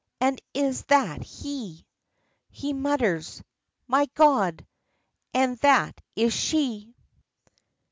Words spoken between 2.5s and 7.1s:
mutters, "My God! and that is she!"